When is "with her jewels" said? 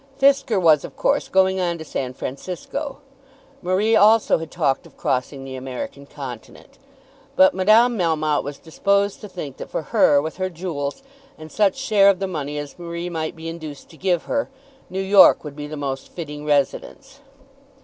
10.19-11.03